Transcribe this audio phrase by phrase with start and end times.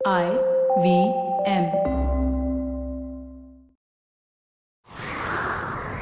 [0.00, 0.28] I
[0.82, 0.86] V
[1.46, 1.64] M.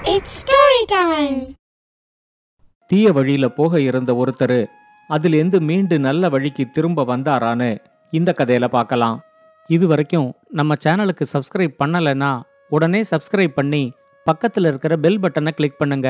[0.04, 1.38] It's story time.
[2.90, 4.60] தீய வழியில போக இருந்த ஒருத்தர்
[5.10, 7.70] அதிலிருந்து மீண்டு நல்ல வழிக்கு திரும்ப வந்தாரான்னு
[8.12, 9.18] இந்த கதையில பார்க்கலாம்
[9.70, 12.32] இது வரைக்கும் நம்ம சேனலுக்கு சப்ஸ்கிரைப் பண்ணலைன்னா
[12.70, 13.84] உடனே சப்ஸ்கிரைப் பண்ணி
[14.26, 16.08] பக்கத்தில் இருக்கிற பெல் பட்டனை கிளிக் பண்ணுங்க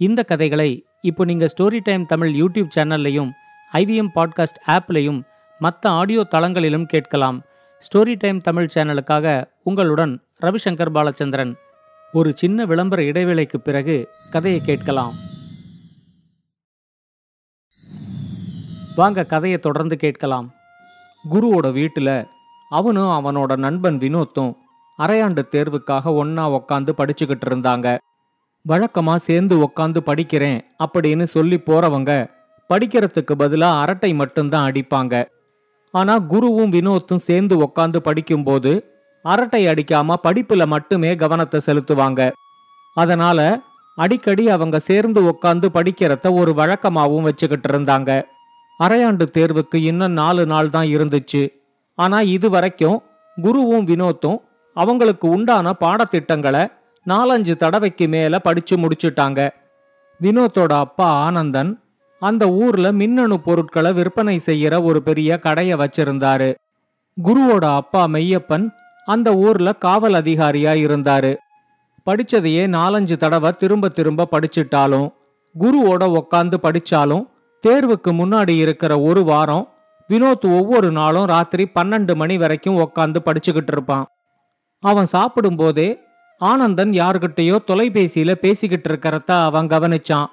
[0.00, 0.70] இந்த கதைகளை
[1.02, 3.30] இப்போ நீங்க ஸ்டோரி டைம் தமிழ் யூடியூப் சேனல்லையும்
[3.72, 5.20] ஐவிஎம் பாட்காஸ்ட் ஆப்லையும்
[5.58, 7.42] மற்ற ஆடியோ தளங்களிலும் கேட்கலாம்.
[7.80, 11.54] ஸ்டோரி டைம் தமிழ் சேனலுக்காக உங்களுடன் ரவிசங்கர் பாலச்சந்திரன்.
[12.12, 15.12] ஒரு சின்ன விளம்பர இடைவேளைக்கு பிறகு கதையை கேட்கலாம்.
[18.96, 20.54] வாங்க கதையை தொடர்ந்து கேட்கலாம்.
[21.30, 22.26] குருவோட வீட்டில்
[22.70, 24.54] அவனும் அவனோட நண்பன் வினோத்தும்
[24.98, 27.98] அரையாண்டு தேர்வுக்காக ஒன்னா உக்காந்து படிச்சுக்கிட்டு இருந்தாங்க.
[28.68, 32.30] வழக்கமா சேர்ந்து உக்காந்து படிக்கிறேன் அப்படின்னு சொல்லி போறவங்க
[32.68, 35.24] படிக்கிறதுக்கு பதிலா அரட்டை மட்டும்தான் அடிப்பாங்க.
[35.94, 38.72] ஆனா குருவும் வினோத்தும் சேர்ந்து உக்காந்து படிக்கும்போது
[39.24, 42.30] அரட்டை அடிக்காம படிப்புல மட்டுமே கவனத்தை செலுத்துவாங்க.
[42.94, 43.60] அதனால
[43.96, 48.10] அடிக்கடி அவங்க சேர்ந்து உக்காந்து படிக்கிறத ஒரு வழக்கமாகவும் வச்சுக்கிட்டு இருந்தாங்க.
[48.80, 51.42] அரையாண்டு தேர்வுக்கு இன்னும் நாலு நாள் தான் இருந்துச்சு.
[51.94, 53.02] ஆனா இது வரைக்கும்
[53.42, 54.38] குருவும் வினோத்தும்
[54.74, 56.62] அவங்களுக்கு உண்டான பாடத்திட்டங்களை
[57.06, 59.48] நாலஞ்சு தடவைக்கு மேல படிச்சு முடிச்சுட்டாங்க.
[60.22, 61.70] வினோத்தோட அப்பா ஆனந்தன்
[62.20, 66.54] அந்த ஊர்ல மின்னணு பொருட்களை விற்பனை செய்யற ஒரு பெரிய கடைய வச்சிருந்தாரு.
[67.24, 68.70] குருவோட அப்பா மெய்யப்பன்
[69.04, 71.36] அந்த ஊர்ல காவல் அதிகாரியா இருந்தாரு.
[72.06, 75.12] படிச்சதையே நாலஞ்சு தடவை திரும்ப திரும்ப படிச்சிட்டாலும்
[75.58, 77.28] குருவோட உக்காந்து படிச்சாலும்
[77.66, 79.68] தேர்வுக்கு முன்னாடி இருக்கிற ஒரு வாரம்
[80.08, 84.06] வினோத் ஒவ்வொரு நாளும் ராத்திரி பன்னெண்டு மணி வரைக்கும் உக்காந்து படிச்சுக்கிட்டு இருப்பான்.
[84.80, 85.98] அவன் சாப்பிடும்போதே
[86.38, 90.26] ஆனந்தன் யார்கிட்டயோ தொலைபேசியில பேசிக்கிட்டு இருக்கிறத அவன் கவனிச்சான்.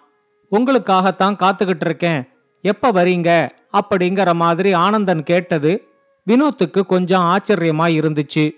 [0.51, 2.27] உங்களுக்காகத்தான் காத்துக்கிட்டு இருக்கேன்
[2.61, 3.49] எப்ப வரீங்க?
[3.73, 5.87] அப்படிங்கிற மாதிரி ஆனந்தன் கேட்டது
[6.27, 8.51] வினோத்துக்கு கொஞ்சம் ஆச்சரியமா இருந்துச்சு.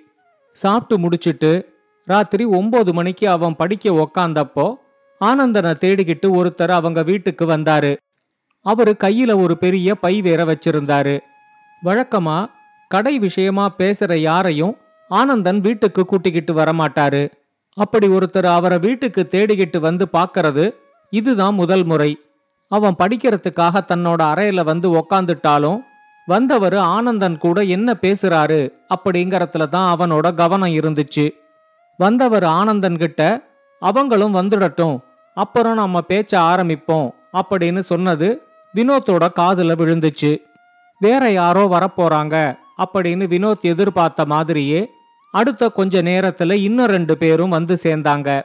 [0.51, 4.73] சாப்பிட்டு முடிச்சிட்டு ராத்திரி ஒன்பது மணிக்கு அவன் படிக்க உக்காந்தப்போ
[5.25, 7.97] ஆனந்தனை தேடிக்கிட்டு ஒருத்தர் அவங்க வீட்டுக்கு வந்தாரு.
[8.61, 11.19] அவரு கையில ஒரு பெரிய பை வேற வச்சிருந்தாரு.
[11.83, 12.49] வழக்கமா
[12.87, 14.77] கடை விஷயமா பேசுற யாரையும்
[15.09, 17.31] ஆனந்தன் வீட்டுக்கு கூட்டிக்கிட்டு வரமாட்டாரு.
[17.73, 20.75] அப்படி ஒருத்தர் அவரை வீட்டுக்கு தேடிக்கிட்டு வந்து பார்க்கறது
[21.09, 22.19] இதுதான் முதல் முறை.
[22.71, 25.79] அவன் படிக்கிறதுக்காக தன்னோட அறையில வந்து உக்காந்துட்டாலும்
[26.25, 31.29] வந்தவர் ஆனந்தன் கூட என்ன பேசுறாரு அப்படிங்கறதுல தான் அவனோட கவனம் இருந்துச்சு.
[31.97, 33.21] வந்தவர் ஆனந்தன் கிட்ட
[33.79, 34.99] அவங்களும் வந்துடட்டும்
[35.33, 38.41] அப்புறம் நம்ம பேச்ச ஆரம்பிப்போம் அப்படின்னு சொன்னது
[38.75, 40.37] வினோத்தோட காதுல விழுந்துச்சு.
[40.99, 42.35] வேற யாரோ வரப்போறாங்க
[42.83, 44.89] அப்படின்னு வினோத் எதிர்பார்த்த மாதிரியே
[45.31, 48.43] அடுத்த கொஞ்ச நேரத்துல இன்னும் ரெண்டு பேரும் வந்து சேர்ந்தாங்க.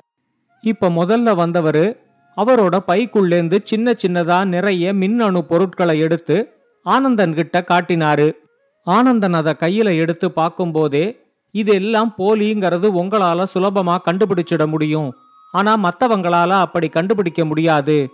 [0.60, 1.96] இப்ப முதல்ல வந்தவரு
[2.36, 6.36] அவரோட பைக்குள்ளேந்து சின்ன சின்னதா நிறைய மின்னணு பொருட்களை எடுத்து
[6.82, 8.32] ஆனந்தன் கிட்ட காட்டினாரு.
[8.86, 11.20] ஆனந்தன் அதை கையில எடுத்து பார்க்கும்போதே
[11.50, 15.14] இது எல்லாம் போலிங்கிறது உங்களால சுலபமா கண்டுபிடிச்சிட முடியும்.
[15.52, 18.08] ஆனா மத்தவங்களால அப்படி கண்டுபிடிக்க முடியாது.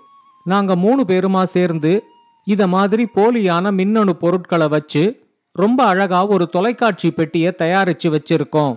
[0.44, 2.02] நாங்க மூணு பேருமா சேர்ந்து
[2.44, 5.02] இத மாதிரி போலியான மின்னணு பொருட்களை வச்சு
[5.52, 8.74] ரொம்ப அழகா ஒரு தொலைக்காட்சி பெட்டியை தயாரிச்சு வச்சிருக்கோம்.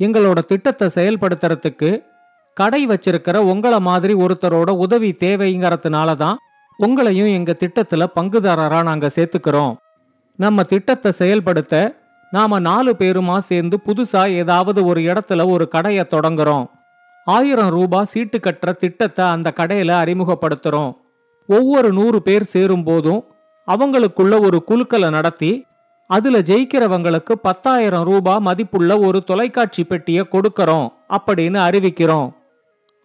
[0.00, 1.90] எங்களோட திட்டத்தை செயல்படுத்துறதுக்கு
[2.58, 6.36] கடை வச்சிருக்கிற உங்கள மாதிரி ஒருத்தரோட உதவி தேவைங்கிறதுனால தான்
[6.78, 9.74] உங்களையும் எங்க திட்டத்துல பங்குதாரரா நாங்க சேர்த்துக்கிறோம்.
[10.38, 11.74] நம்ம திட்டத்தை செயல்படுத்த
[12.32, 16.66] நாம நாலு பேருமா சேர்ந்து புதுசா ஏதாவது ஒரு இடத்துல ஒரு கடையை தொடங்குறோம்.
[17.26, 20.90] ஆயிரம் ரூபாய் சீட்டு கட்டுற திட்டத்தை அந்த கடையில அறிமுகப்படுத்துறோம்.
[21.48, 23.22] ஒவ்வொரு நூறு பேர் சேரும் போதும்
[23.68, 25.52] அவங்களுக்குள்ள ஒரு குழுக்களை நடத்தி
[26.10, 32.28] அதுல ஜெயிக்கிறவங்களுக்கு பத்தாயிரம் ரூபாய் மதிப்புள்ள ஒரு தொலைக்காட்சி பெட்டியை கொடுக்கறோம் அப்படின்னு அறிவிக்கிறோம்.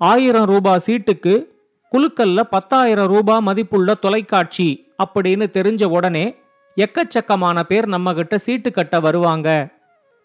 [0.02, 1.46] ஆயிரம் ரூபாய் சீட்டுக்கு
[1.92, 4.68] குலுக்கல்ல பத்தாயிரம் ரூபாய் மதிப்புள்ள தொலைக்காட்சி
[5.04, 6.36] அப்படின்னு தெரிஞ்ச உடனே
[6.78, 9.70] எக்கச்சக்கமான பேர் நம்ம கிட்ட சீட்டு கட்ட வருவாங்க.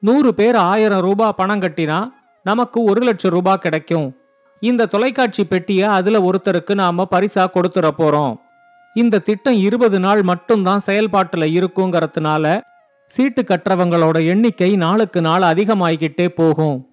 [0.01, 4.17] நூறு பேர் ஆயிரம் ரூபாய் பணம் கட்டினா நமக்கு ஒரு லட்சம் ரூபாய் கிடைக்கும்.
[4.61, 8.37] இந்த தொலைக்காட்சி பெட்டியை அதுல ஒருத்தருக்கு நாம பரிசா கொடுத்துட போறோம்.
[8.95, 12.61] இந்த திட்டம் இருபது நாள் மட்டும்தான் செயல்பாட்டுல இருக்குங்கிறதுனால
[13.09, 16.89] சீட்டு கட்டுறவங்களோட எண்ணிக்கை நாளுக்கு நாள் அதிகமாகிக்கிட்டே போகும்.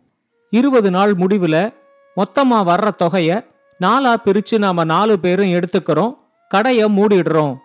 [0.49, 1.73] இருபது நாள் முடிவுல
[2.17, 3.45] மொத்தமா வர்ற தொகைய
[3.81, 6.17] நாலா பிரிச்சு நாம நாலு பேரும் எடுத்துக்கிறோம்
[6.53, 7.55] கடைய மூடிடுறோம்.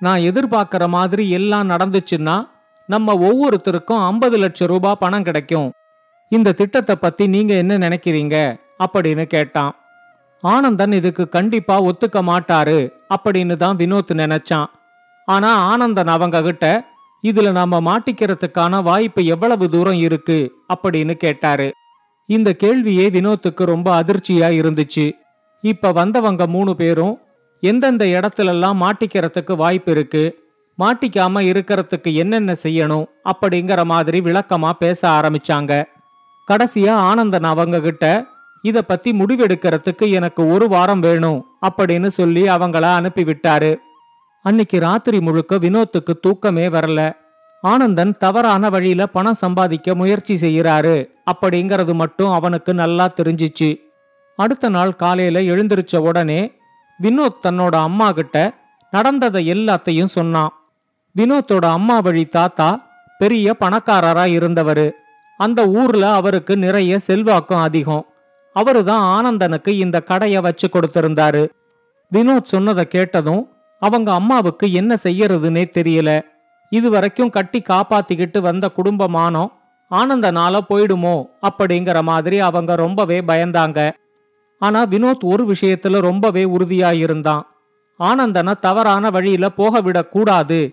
[0.00, 2.48] நான் எதிர்பார்க்கிற மாதிரி எல்லாம் நடந்துச்சுன்னா
[2.86, 5.72] நம்ம ஒவ்வொருத்தருக்கும் ஐம்பது லட்சம் ரூபாய் பணம் கிடைக்கும்.
[6.28, 8.60] இந்த திட்டத்தை பத்தி நீங்க என்ன நினைக்கிறீங்க?
[8.84, 9.74] அப்படின்னு கேட்டான்.
[10.40, 14.66] ஆனந்தன் இதுக்கு கண்டிப்பா ஒத்துக்க மாட்டாரு அப்படின்னு தான் வினோத் நினைச்சான்.
[15.24, 16.84] ஆனா ஆனந்தன் அவங்க கிட்ட
[17.22, 20.52] இதுல நாம மாட்டிக்கிறதுக்கான வாய்ப்பு எவ்வளவு தூரம் இருக்கு?
[20.74, 21.72] அப்படின்னு கேட்டாரு.
[22.32, 25.06] இந்த கேள்வியே வினோத்துக்கு ரொம்ப அதிர்ச்சியா இருந்துச்சு.
[25.64, 27.14] இப்ப வந்தவங்க மூணு பேரும்
[27.62, 30.24] எந்தெந்த இடத்துலெல்லாம் மாட்டிக்கிறதுக்கு வாய்ப்பு இருக்கு
[30.78, 35.72] மாட்டிக்காம இருக்கிறதுக்கு என்னென்ன செய்யணும் அப்படிங்கிற மாதிரி விளக்கமா பேச ஆரம்பிச்சாங்க.
[36.48, 38.06] கடைசியா ஆனந்தன் அவங்க கிட்ட
[38.62, 41.38] இத பத்தி முடிவெடுக்கிறதுக்கு எனக்கு ஒரு வாரம் வேணும்
[41.68, 43.72] அப்படின்னு சொல்லி அவங்கள அனுப்பி விட்டாரு
[44.44, 47.00] அன்னைக்கு ராத்திரி முழுக்க வினோத்துக்கு தூக்கமே வரல.
[47.62, 53.76] ஆனந்தன் தவறான வழியில பணம் சம்பாதிக்க முயற்சி செய்யறாரு அப்படிங்கிறது மட்டும் அவனுக்கு நல்லா தெரிஞ்சிச்சு.
[54.36, 56.52] அடுத்த நாள் காலையில எழுந்திருச்ச உடனே
[57.02, 58.54] வினோத் தன்னோட அம்மா கிட்ட
[58.90, 60.52] நடந்ததை எல்லாத்தையும் சொன்னான்.
[61.16, 64.90] வினோத்தோட அம்மா வழி தாத்தா பெரிய பணக்காரரா இருந்தவரு.
[65.38, 68.06] அந்த ஊர்ல அவருக்கு நிறைய செல்வாக்கும் அதிகம்.
[68.54, 71.48] அவருதான் ஆனந்தனுக்கு இந்த கடைய வச்சு கொடுத்திருந்தாரு.
[72.12, 73.48] வினோத் சொன்னதை கேட்டதும்
[73.78, 76.30] அவங்க அம்மாவுக்கு என்ன செய்யறதுன்னே தெரியல.
[76.72, 79.46] இது வரைக்கும் கட்டி காப்பாத்திக்கிட்டு வந்த குடும்பமானோ
[79.90, 81.24] ஆனந்தனால போயிடுமோ?
[81.48, 83.90] அப்படிங்கிற மாதிரி அவங்க ரொம்பவே பயந்தாங்க.
[84.58, 87.42] ஆனா வினோத் ஒரு விஷயத்துல ரொம்பவே உறுதியாயிருந்தான்.
[87.98, 90.72] ஆனந்தனை தவறான வழியில போக விடக்கூடாது.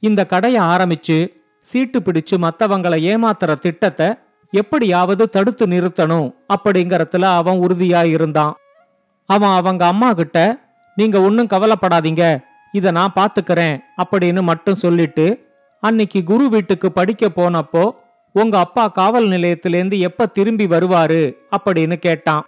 [0.00, 1.28] இந்த கடையை ஆரம்பிச்சு
[1.60, 4.08] சீட்டு பிடிச்சு மத்தவங்களை ஏமாத்துற திட்டத்தை
[4.50, 8.52] எப்படியாவது தடுத்து நிறுத்தணும் அப்படிங்கறதுல அவன் உறுதியாயிருந்தான்.
[9.26, 10.58] அவன் அவங்க அம்மா கிட்ட
[10.94, 12.42] நீங்க ஒன்னும் கவலைப்படாதீங்க.
[12.76, 15.26] இத நான் பாத்துக்கறேன் அப்படின்னு மட்டும் சொல்லிட்டு
[15.80, 17.90] அன்னைக்கு குரு வீட்டுக்கு படிக்க போனப்போ
[18.32, 21.34] உங்க அப்பா காவல் நிலையத்திலேருந்து எப்ப திரும்பி வருவாரு?
[21.56, 22.44] அப்படின்னு கேட்டான்.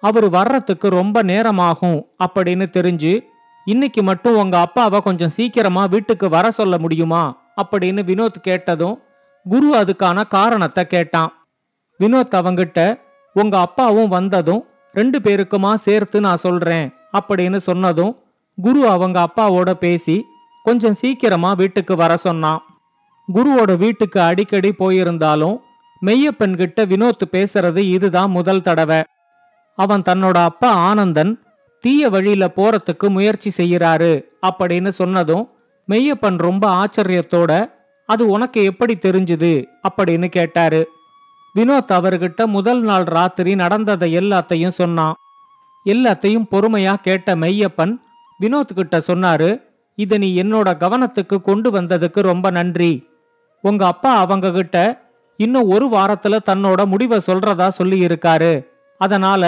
[0.00, 3.20] அவரு வர்றதுக்கு ரொம்ப நேரமாகும் அப்படின்னு தெரிஞ்சு
[3.64, 7.22] இன்னைக்கு மட்டும் உங்க அப்பாவை கொஞ்சம் சீக்கிரமா வீட்டுக்கு வர சொல்ல முடியுமா?
[7.64, 9.00] அப்படின்னு வினோத் கேட்டதும்
[9.48, 11.32] குரு அதுக்கான காரணத்தை கேட்டான்.
[12.00, 13.00] வினோத் அவங்கிட்ட
[13.32, 18.23] உங்க அப்பாவும் வந்ததும் ரெண்டு பேருக்குமா சேர்த்து நான் சொல்றேன் அப்படின்னு சொன்னதும்
[18.56, 20.24] குரு அவங்க அப்பாவோட பேசி
[20.62, 22.62] கொஞ்சம் சீக்கிரமா வீட்டுக்கு வர சொன்னான்.
[23.34, 25.58] குருவோட வீட்டுக்கு அடிக்கடி போயிருந்தாலும்
[26.06, 29.02] மெய்யப்பன் கிட்ட வினோத் பேசுறது இதுதான் முதல் தடவை.
[29.76, 31.42] அவன் தன்னோட அப்பா ஆனந்தன்
[31.80, 35.48] தீய வழியில போறதுக்கு முயற்சி செய்யறாரு அப்படின்னு சொன்னதும்
[35.88, 37.70] மெய்யப்பன் ரொம்ப ஆச்சரியத்தோட
[38.06, 39.64] அது உனக்கு எப்படி தெரிஞ்சுது?
[39.88, 40.88] அப்படின்னு கேட்டாரு.
[41.54, 45.14] வினோத் அவர்கிட்ட முதல் நாள் ராத்திரி நடந்ததை எல்லாத்தையும் சொன்னான்.
[45.84, 47.96] எல்லாத்தையும் பொறுமையா கேட்ட மெய்யப்பன்
[48.40, 49.62] வினோத் கிட்ட சொன்னாரு
[49.98, 53.08] இத நீ என்னோட கவனத்துக்கு கொண்டு வந்ததுக்கு ரொம்ப நன்றி.
[53.64, 54.76] உங்க அப்பா அவங்க கிட்ட
[55.36, 58.66] இன்னும் ஒரு வாரத்துல தன்னோட முடிவை சொல்றதா சொல்லி இருக்காரு
[59.00, 59.42] அதனால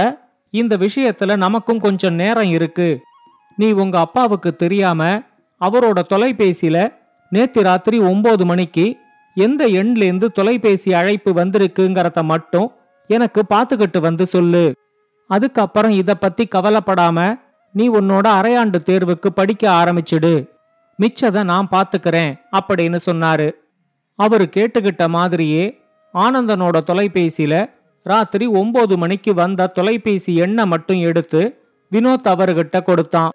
[0.51, 3.01] இந்த விஷயத்துல நமக்கும் கொஞ்சம் நேரம் இருக்கு.
[3.57, 5.03] நீ உங்க அப்பாவுக்கு தெரியாம
[5.61, 6.93] அவரோட தொலைபேசியில
[7.31, 8.97] நேத்து ராத்திரி ஒன்பது மணிக்கு
[9.35, 12.69] எந்த எண்லேருந்து தொலைபேசி அழைப்பு வந்திருக்குங்கிறத மட்டும்
[13.11, 14.65] எனக்கு பாத்துக்கிட்டு வந்து சொல்லு.
[15.31, 17.45] அதுக்கப்புறம் இத பத்தி கவலைப்படாம
[17.77, 20.49] நீ உன்னோட அரையாண்டு தேர்வுக்கு படிக்க ஆரம்பிச்சிடு.
[20.99, 23.51] மிச்சத நான் பார்த்துக்கிறேன் அப்படின்னு சொன்னாரு.
[24.19, 25.65] அவரு கேட்டுக்கிட்ட மாதிரியே
[26.15, 27.71] ஆனந்தனோட தொலைபேசியில
[28.03, 33.31] ராத்திரி ஒன்பது மணிக்கு வந்த தொலைபேசி எண்ணை மட்டும் எடுத்து வினோத் அவர்கிட்ட கொடுத்தான்.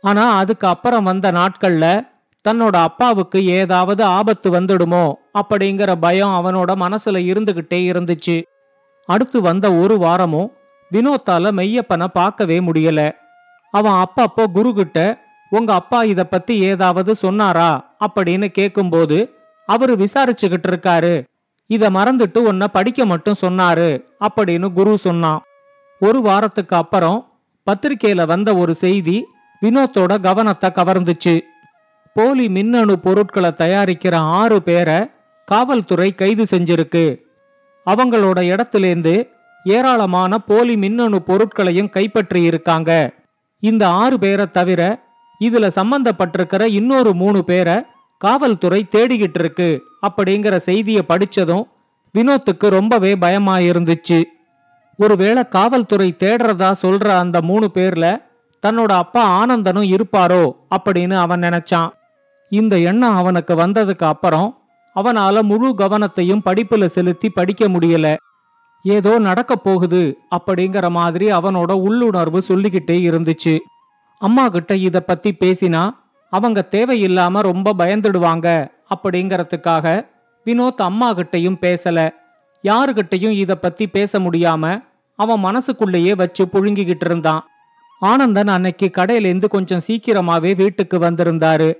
[0.00, 2.06] ஆனா அதுக்கு அப்புறம் வந்த நாட்கள்ல
[2.48, 8.42] தன்னோட அப்பாவுக்கு ஏதாவது ஆபத்து வந்துடுமோ அப்படிங்கிற பயம் அவனோட மனசுல இருந்துகிட்டே இருந்துச்சு.
[9.08, 10.52] அடுத்து வந்த ஒரு வாரமும்
[10.92, 13.10] வினோத்தால மெய்யப்பனை பார்க்கவே முடியல.
[13.74, 14.98] அவன் அப்பப்போ குரு கிட்ட
[15.50, 17.70] உங்க அப்பா இத பத்தி ஏதாவது சொன்னாரா?
[18.06, 19.18] அப்படின்னு கேக்கும்போது
[19.68, 21.14] அவரு விசாரிச்சுக்கிட்டு இருக்காரு.
[21.70, 23.88] இத மறந்துட்டு உன்னை படிக்க மட்டும் சொன்னாரு
[24.26, 25.40] அப்படின்னு குரு சொன்னான்.
[26.00, 27.18] ஒரு வாரத்துக்கு அப்புறம்
[27.66, 29.16] பத்திரிகையில வந்த ஒரு செய்தி
[29.62, 31.34] வினோத்தோட கவனத்தை கவர்ந்துச்சு.
[32.16, 34.98] போலி மின்னணு பொருட்களை தயாரிக்கிற ஆறு பேரை
[35.48, 37.06] காவல்துறை கைது செஞ்சிருக்கு.
[37.86, 39.14] அவங்களோட இடத்திலேந்து
[39.64, 42.90] ஏராளமான போலி மின்னணு பொருட்களையும் கைப்பற்றி இருக்காங்க
[43.68, 44.80] இந்த ஆறு பேரை தவிர
[45.40, 47.76] இதுல சம்பந்தப்பட்டிருக்கிற இன்னொரு மூணு பேரை
[48.18, 49.68] காவல்துறை தேடிக்கிட்டு இருக்கு
[50.06, 51.64] அப்படிங்கிற செய்திய படிச்சதும்
[52.14, 54.18] வினோத்துக்கு ரொம்பவே பயமா இருந்துச்சு.
[54.98, 58.06] ஒருவேளை காவல்துறை தேடுறதா சொல்ற அந்த மூணு பேர்ல
[58.66, 60.44] தன்னோட அப்பா ஆனந்தனும் இருப்பாரோ
[60.76, 61.90] அப்படின்னு அவன் நினைச்சான்.
[62.50, 64.48] இந்த எண்ணம் அவனுக்கு வந்ததுக்கு அப்புறம்
[64.96, 68.08] அவனால முழு கவனத்தையும் படிப்புல செலுத்தி படிக்க முடியல.
[68.84, 73.58] ஏதோ நடக்க போகுது அப்படிங்கிற மாதிரி அவனோட உள்ளுணர்வு சொல்லிக்கிட்டே இருந்துச்சு.
[74.18, 75.90] அம்மா கிட்ட இத பத்தி பேசினா
[76.30, 80.06] அவங்க தேவையில்லாம ரொம்ப பயந்துடுவாங்க அப்படிங்கறதுக்காக
[80.46, 82.14] வினோத் அம்மா கிட்டையும் பேசல.
[82.62, 84.84] யாருகிட்டையும் இத பத்தி பேச முடியாம
[85.16, 87.44] அவன் மனசுக்குள்ளேயே வச்சு புழுங்கிக்கிட்டு இருந்தான்.
[88.00, 91.74] ஆனந்தன் அன்னைக்கு கடையிலேருந்து கொஞ்சம் சீக்கிரமாவே வீட்டுக்கு வந்திருந்தாரு.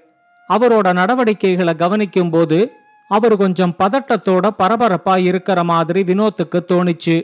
[0.49, 2.73] அவரோட நடவடிக்கைகளை கவனிக்கும் போது
[3.09, 7.17] அவர் கொஞ்சம் பதட்டத்தோட பரபரப்பா இருக்கிற மாதிரி வினோத்துக்கு தோணுச்சு.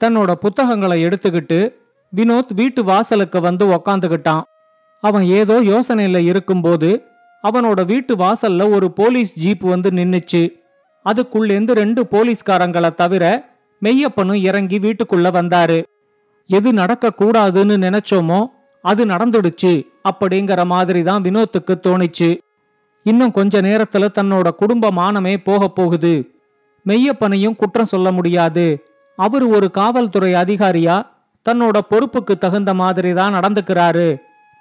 [0.00, 1.74] தன்னோட புத்தகங்களை எடுத்துக்கிட்டு
[2.16, 4.42] வினோத் வீட்டு வாசலுக்கு வந்து உக்காந்துகிட்டான்
[5.00, 7.02] அவன் ஏதோ யோசனையில இருக்கும்போது
[7.44, 10.42] அவனோட வீட்டு வாசல்ல ஒரு போலீஸ் ஜீப் வந்து நின்னுச்சு.
[11.04, 13.24] அதுக்குள்ளேந்து ரெண்டு போலீஸ்காரங்களை தவிர
[13.82, 15.82] மெய்யப்பனும் இறங்கி வீட்டுக்குள்ள வந்தாரு.
[16.46, 18.46] எது நடக்க கூடாதுன்னு நினைச்சோமோ
[18.80, 19.72] அது நடந்துடுச்சு
[20.10, 22.30] அப்படிங்கிற மாதிரி தான் வினோத்துக்கு தோணுச்சு.
[23.04, 26.14] இன்னும் கொஞ்ச நேரத்துல தன்னோட குடும்ப மானமே போக போகுது.
[26.86, 28.66] மெய்யப்பனையும் குற்றம் சொல்ல முடியாது.
[29.18, 30.96] அவர் ஒரு காவல்துறை அதிகாரியா
[31.46, 34.08] தன்னோட பொறுப்புக்கு தகுந்த மாதிரி தான் நடந்துக்கிறாரு.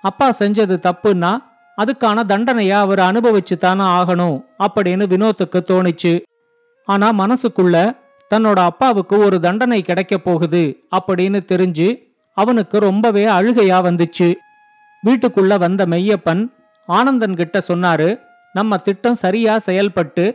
[0.01, 1.31] அப்பா செஞ்சது தப்புன்னா
[1.77, 6.13] அதுக்கான தண்டனைய அவர் அனுபவிச்சு தானே ஆகணும் அப்படின்னு வினோத்துக்கு தோணுச்சு.
[6.87, 7.77] ஆனா மனசுக்குள்ள
[8.31, 10.63] தன்னோட அப்பாவுக்கு ஒரு தண்டனை கிடைக்க போகுது
[10.97, 11.87] அப்படின்னு தெரிஞ்சு
[12.37, 14.29] அவனுக்கு ரொம்பவே அழுகையா வந்துச்சு.
[15.03, 16.43] வீட்டுக்குள்ள வந்த மெய்யப்பன்
[16.89, 18.09] ஆனந்தன் கிட்ட சொன்னாரு
[18.55, 20.25] நம்ம திட்டம் சரியா செயல்பட்டு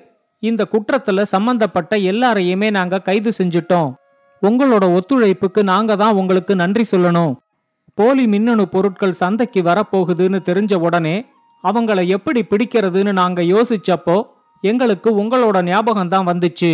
[0.42, 3.90] இந்த குற்றத்துல சம்பந்தப்பட்ட எல்லாரையுமே நாங்க கைது செஞ்சிட்டோம்.
[4.42, 7.32] உங்களோட ஒத்துழைப்புக்கு நாங்க தான் உங்களுக்கு நன்றி சொல்லணும்.
[7.98, 11.16] போலி மின்னணு பொருட்கள் சந்தைக்கு வரப்போகுதுன்னு தெரிஞ்ச உடனே
[11.64, 14.16] அவங்கள எப்படி பிடிக்கிறதுன்னு நாங்க யோசிச்சப்போ
[14.62, 16.72] எங்களுக்கு உங்களோட ஞாபகம் தான் வந்துச்சு.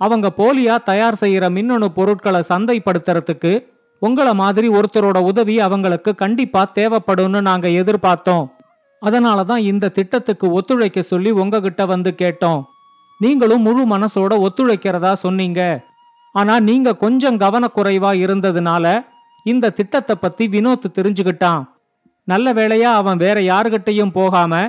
[0.00, 3.52] அவங்க போலியா தயார் செய்யற மின்னணு பொருட்களை சந்தைப்படுத்துறதுக்கு
[4.02, 8.46] உங்கள மாதிரி ஒருத்தரோட உதவி அவங்களுக்கு கண்டிப்பா தேவைப்படும்னு நாங்க எதிர்பார்த்தோம்.
[9.02, 12.60] அதனால தான் இந்த திட்டத்துக்கு ஒத்துழைக்க சொல்லி உங்ககிட்ட வந்து கேட்டோம்.
[13.20, 15.60] நீங்களும் முழு மனசோட ஒத்துழைக்கிறதா சொன்னீங்க.
[16.34, 18.84] ஆனா நீங்க கொஞ்சம் கவனக்குறைவா இருந்ததுனால
[19.46, 21.62] இந்த திட்டத்தை பத்தி வினோத் தெரிஞ்சுக்கிட்டான்.
[22.28, 24.60] நல்ல வேளையா அவன் வேற யாருகிட்டையும் போகாம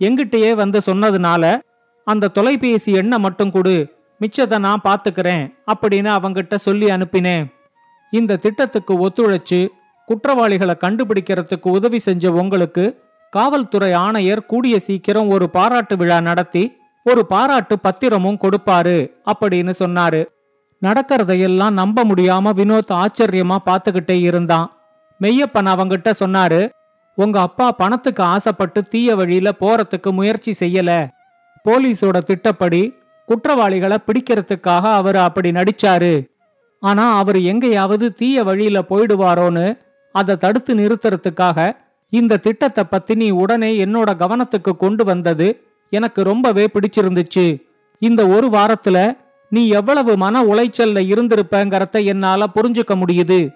[0.00, 1.44] எங்கிட்டயே வந்து சொன்னதுனால
[2.06, 3.76] அந்த தொலைபேசி எண்ணை மட்டும் கொடு
[4.20, 7.44] மிச்சத்தை நான் பாத்துக்கிறேன் அப்படின்னு அவங்கிட்ட சொல்லி அனுப்பினேன்.
[8.12, 9.60] இந்த திட்டத்துக்கு ஒத்துழைச்சு
[10.08, 12.84] குற்றவாளிகளை கண்டுபிடிக்கிறதுக்கு உதவி செஞ்ச உங்களுக்கு
[13.30, 20.24] காவல்துறை ஆணையர் கூடிய சீக்கிரம் ஒரு பாராட்டு விழா நடத்தி ஒரு பாராட்டு பத்திரமும் கொடுப்பாரு அப்படின்னு சொன்னாரு.
[20.82, 24.72] நடக்கிறதையெல்லாம் நம்ப முடியாம வினோத் ஆச்சரியமா பார்த்துக்கிட்டே இருந்தான்.
[25.20, 26.70] மெய்யப்பன் அவங்கிட்ட சொன்னாரு
[27.14, 31.08] உங்க அப்பா பணத்துக்கு ஆசைப்பட்டு தீய வழியில போறதுக்கு முயற்சி செய்யல.
[31.68, 32.94] போலீஸோட திட்டப்படி
[33.26, 36.28] குற்றவாளிகளை பிடிக்கிறதுக்காக அவர் அப்படி நடிச்சாரு.
[36.80, 39.78] ஆனா அவர் எங்கேயாவது தீய வழியில போயிடுவாரோன்னு
[40.12, 41.76] அதை தடுத்து நிறுத்துறதுக்காக
[42.10, 47.62] இந்த திட்டத்தை பத்தி நீ உடனே என்னோட கவனத்துக்கு கொண்டு வந்தது எனக்கு ரொம்பவே பிடிச்சிருந்துச்சு.
[47.98, 49.16] இந்த ஒரு வாரத்துல
[49.48, 53.50] நீ எவ்வளவு மன உளைச்சல்ல இருந்திருப்பங்கறத என்னால புரிஞ்சுக்க முடியுது.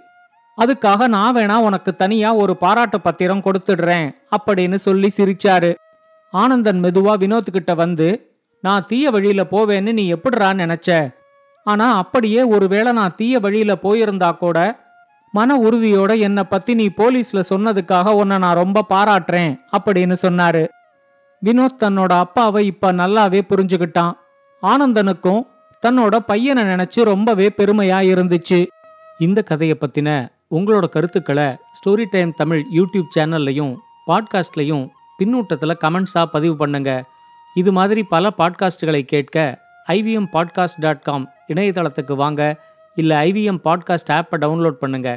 [0.58, 5.75] அதுக்காக நான் வேணா உனக்கு தனியா ஒரு பாராட்டு பத்திரம் கொடுத்துடுறேன் அப்படின்னு சொல்லி சிரிச்சாரு.
[6.30, 11.14] ஆனந்தன் மெதுவா வினோத் கிட்ட வந்து நான் தீய வழியில போவேன்னு நீ எப்படிறான்னு நினைச்ச?
[11.64, 14.83] ஆனா அப்படியே ஒருவேளை நான் தீய வழியில போயிருந்தா கூட
[15.34, 20.68] மன உறுதியோட என்னை பத்தி நீ போலீஸ்ல சொன்னதுக்காக உன்னை நான் ரொம்ப பாராட்டுறேன் அப்படின்னு சொன்னாரு.
[21.44, 24.12] வினோத் தன்னோட அப்பாவை இப்ப நல்லாவே புரிஞ்சுக்கிட்டான்.
[24.62, 25.46] ஆனந்தனுக்கும்
[25.86, 28.66] தன்னோட பையனை நினைச்சு ரொம்பவே பெருமையா இருந்துச்சு.
[29.18, 33.76] இந்த கதையை பத்தின உங்களோட கருத்துக்களை ஸ்டோரி டைம் தமிழ் யூடியூப் சேனல்லையும்
[34.06, 34.88] பாட்காஸ்ட்லையும்
[35.18, 37.04] பின்னூட்டத்தில் கமெண்ட்ஸாக பதிவு பண்ணுங்க.
[37.54, 42.72] இது மாதிரி பல பாட்காஸ்டுகளை கேட்க ஐவிஎம் பாட்காஸ்ட் டாட் காம் இணையதளத்துக்கு வாங்க.
[42.94, 45.10] இல்லை ஐவிஎம் பாட்காஸ்ட் ஆப்பை டவுன்லோட் பண்ணுங்க.